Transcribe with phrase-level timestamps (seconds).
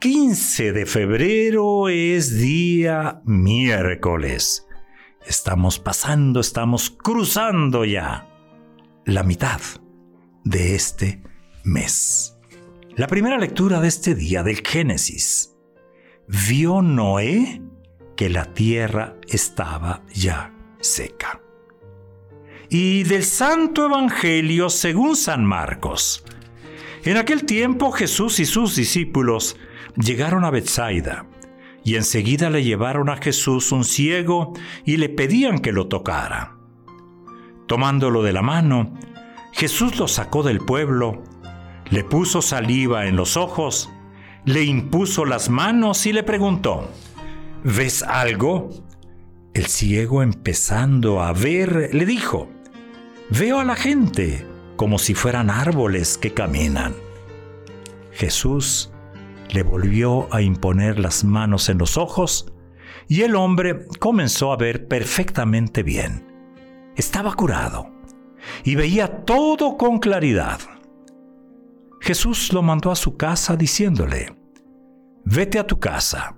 [0.00, 4.66] 15 de febrero es día miércoles.
[5.26, 8.26] Estamos pasando, estamos cruzando ya
[9.04, 9.60] la mitad
[10.42, 11.22] de este
[11.64, 12.34] mes.
[12.96, 15.54] La primera lectura de este día del Génesis.
[16.26, 17.60] Vio Noé
[18.16, 21.42] que la tierra estaba ya seca.
[22.70, 26.24] Y del Santo Evangelio según San Marcos.
[27.04, 29.58] En aquel tiempo Jesús y sus discípulos
[29.96, 31.26] llegaron a Bethsaida
[31.84, 34.52] y enseguida le llevaron a Jesús un ciego
[34.84, 36.56] y le pedían que lo tocara.
[37.66, 38.94] Tomándolo de la mano,
[39.52, 41.22] Jesús lo sacó del pueblo,
[41.90, 43.90] le puso saliva en los ojos,
[44.44, 46.90] le impuso las manos y le preguntó,
[47.64, 48.70] ¿ves algo?
[49.54, 52.48] El ciego empezando a ver, le dijo,
[53.30, 54.46] veo a la gente
[54.76, 56.94] como si fueran árboles que caminan.
[58.12, 58.90] Jesús
[59.54, 62.52] le volvió a imponer las manos en los ojos
[63.08, 66.26] y el hombre comenzó a ver perfectamente bien.
[66.96, 67.90] Estaba curado
[68.64, 70.60] y veía todo con claridad.
[72.00, 74.36] Jesús lo mandó a su casa diciéndole,
[75.24, 76.36] vete a tu casa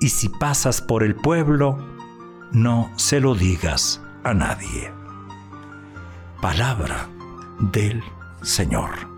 [0.00, 1.78] y si pasas por el pueblo,
[2.52, 4.92] no se lo digas a nadie.
[6.40, 7.08] Palabra
[7.60, 8.02] del
[8.42, 9.11] Señor.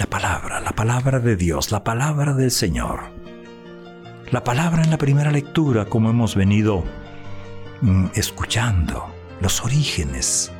[0.00, 3.00] La palabra, la palabra de Dios, la palabra del Señor.
[4.30, 6.84] La palabra en la primera lectura, como hemos venido
[7.82, 10.50] mm, escuchando, los orígenes.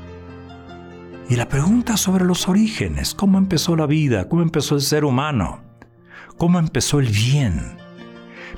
[1.31, 5.63] Y la pregunta sobre los orígenes, cómo empezó la vida, cómo empezó el ser humano,
[6.37, 7.79] cómo empezó el bien,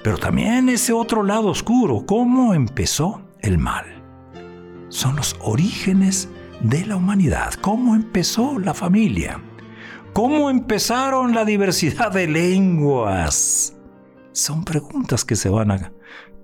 [0.03, 3.85] pero también ese otro lado oscuro, cómo empezó el mal.
[4.89, 6.29] Son los orígenes
[6.61, 9.41] de la humanidad, cómo empezó la familia,
[10.13, 13.77] cómo empezaron la diversidad de lenguas.
[14.33, 15.93] Son preguntas que se van a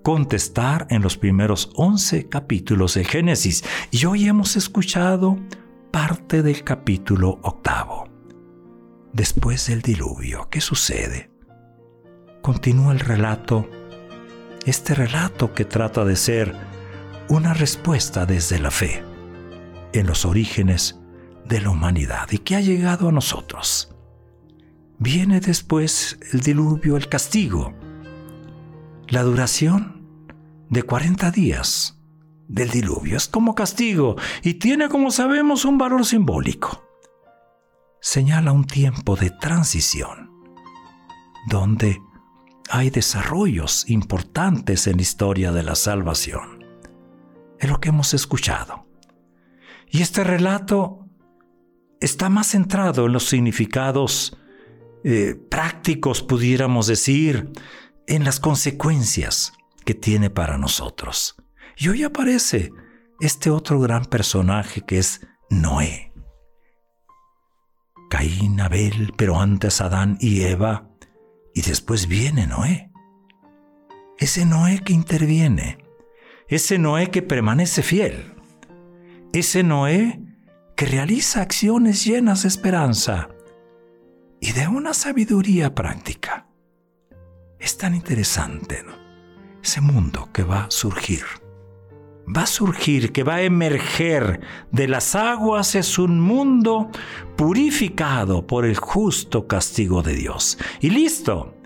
[0.03, 5.39] contestar en los primeros 11 capítulos de Génesis y hoy hemos escuchado
[5.91, 8.09] parte del capítulo octavo.
[9.13, 11.31] Después del diluvio, ¿qué sucede?
[12.43, 13.69] Continúa el relato,
[14.65, 16.55] este relato que trata de ser
[17.29, 19.03] una respuesta desde la fe
[19.93, 21.01] en los orígenes
[21.47, 23.95] de la humanidad y que ha llegado a nosotros.
[24.99, 27.73] Viene después el diluvio, el castigo,
[29.09, 29.99] la duración
[30.69, 31.99] de 40 días
[32.49, 33.17] del diluvio.
[33.17, 36.85] Es como castigo y tiene, como sabemos, un valor simbólico.
[38.01, 40.31] Señala un tiempo de transición,
[41.49, 42.01] donde
[42.71, 46.65] hay desarrollos importantes en la historia de la salvación.
[47.59, 48.87] Es lo que hemos escuchado.
[49.91, 51.08] Y este relato
[52.01, 54.37] está más centrado en los significados
[55.05, 57.51] eh, prácticos, pudiéramos decir,
[58.07, 59.53] en las consecuencias
[59.85, 61.37] que tiene para nosotros.
[61.77, 62.73] Y hoy aparece
[63.21, 66.13] este otro gran personaje que es Noé.
[68.11, 70.91] Caín, Abel, pero antes Adán y Eva,
[71.55, 72.91] y después viene Noé.
[74.19, 75.79] Ese Noé que interviene,
[76.49, 78.39] ese Noé que permanece fiel
[79.33, 80.21] ese Noé
[80.79, 83.31] que realiza acciones llenas de esperanza
[84.41, 86.47] y de una sabiduría práctica.
[87.59, 88.85] Es tan interesante
[89.61, 91.25] ese mundo que va a surgir.
[92.29, 94.41] Va a surgir, que va a emerger
[94.71, 96.91] de las aguas, es un mundo
[97.37, 101.57] purificado por el justo castigo de Dios y listo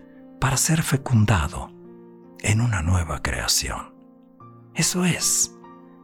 [0.40, 1.70] para ser fecundado
[2.40, 3.94] en una nueva creación.
[4.74, 5.54] Eso es,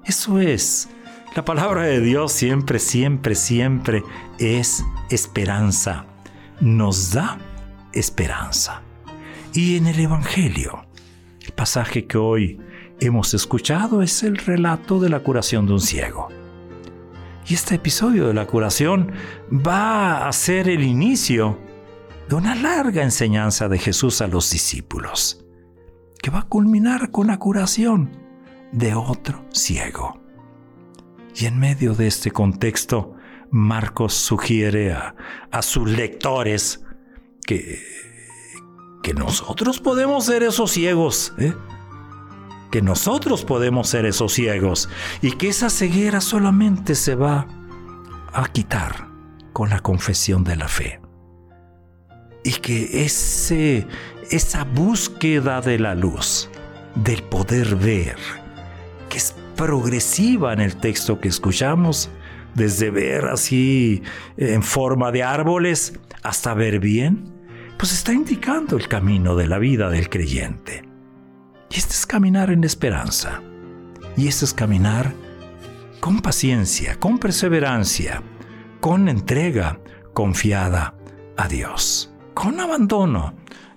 [0.04, 0.90] eso es
[1.34, 4.02] la palabra de Dios siempre, siempre, siempre
[4.38, 6.06] es esperanza.
[6.60, 7.38] Nos da
[7.92, 8.82] esperanza.
[9.52, 10.86] Y en el Evangelio,
[11.40, 12.60] el pasaje que hoy
[13.00, 16.28] hemos escuchado es el relato de la curación de un ciego.
[17.46, 19.12] Y este episodio de la curación
[19.50, 21.58] va a ser el inicio
[22.28, 25.44] de una larga enseñanza de Jesús a los discípulos,
[26.20, 28.10] que va a culminar con la curación
[28.72, 30.27] de otro ciego.
[31.38, 33.14] Y en medio de este contexto,
[33.52, 35.14] Marcos sugiere a,
[35.62, 36.84] sus lectores
[37.46, 37.80] que,
[39.04, 41.54] que nosotros podemos ser esos ciegos, ¿eh?
[42.72, 44.88] que nosotros podemos ser esos ciegos
[45.22, 47.46] y que esa ceguera solamente se va
[48.32, 49.08] a quitar
[49.52, 51.00] con la confesión de la fe.
[52.42, 53.86] Y que ese,
[54.32, 56.50] esa búsqueda de la luz,
[56.96, 58.16] del poder ver,
[59.08, 62.10] que es progresiva en el texto que escuchamos,
[62.54, 64.02] desde ver así
[64.36, 67.34] en forma de árboles hasta ver bien,
[67.76, 70.88] pues está indicando el camino de la vida del creyente.
[71.70, 73.42] Y este es caminar en esperanza.
[74.16, 75.12] Y este es caminar
[75.98, 78.22] con paciencia, con perseverancia,
[78.78, 79.80] con entrega
[80.14, 80.94] confiada
[81.36, 83.34] a Dios, con abandono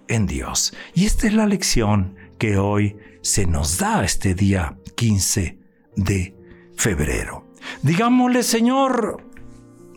[0.08, 0.76] en Dios.
[0.94, 5.61] Y esta es la lección que hoy se nos da este día 15
[5.96, 6.36] de
[6.76, 7.48] febrero.
[7.82, 9.24] Digámosle, Señor,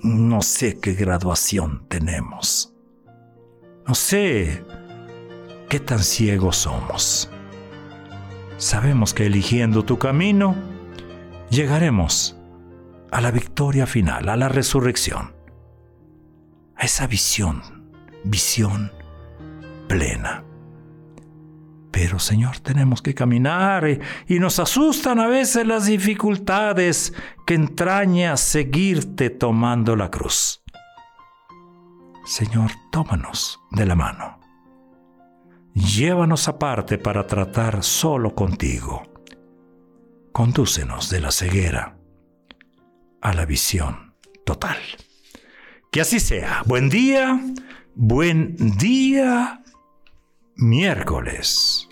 [0.02, 2.74] no sé qué graduación tenemos.
[3.86, 4.64] No sé
[5.68, 7.30] qué tan ciegos somos.
[8.56, 10.54] Sabemos que eligiendo tu camino,
[11.50, 12.36] llegaremos
[13.10, 15.34] a la victoria final, a la resurrección,
[16.76, 17.62] a esa visión,
[18.24, 18.92] visión
[19.88, 20.44] plena.
[22.04, 23.88] Pero Señor, tenemos que caminar
[24.28, 27.14] y, nos asustan a veces las dificultades
[27.46, 30.62] que entraña seguirte tomando la cruz.
[32.26, 34.38] Señor, tómanos de la mano.
[35.72, 39.04] Llévanos aparte para tratar solo contigo.
[40.30, 41.96] Condúcenos de la ceguera
[43.22, 44.14] a la visión
[44.44, 44.76] total.
[45.90, 46.64] Que así sea.
[46.66, 47.40] Buen día,
[47.94, 49.63] buen día,
[50.56, 51.88] miércoles.